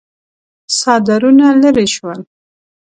[0.77, 2.19] څادرونه ليرې شول.